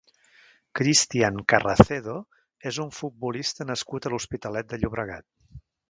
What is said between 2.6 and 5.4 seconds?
és un futbolista nascut a l'Hospitalet de Llobregat.